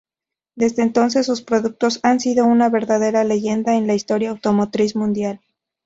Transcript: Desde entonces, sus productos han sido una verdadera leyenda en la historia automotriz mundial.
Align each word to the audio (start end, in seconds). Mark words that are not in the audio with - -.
Desde 0.55 0.81
entonces, 0.81 1.27
sus 1.27 1.43
productos 1.43 1.99
han 2.01 2.19
sido 2.19 2.45
una 2.47 2.69
verdadera 2.71 3.23
leyenda 3.23 3.75
en 3.75 3.85
la 3.85 3.93
historia 3.93 4.31
automotriz 4.31 4.95
mundial. 4.95 5.41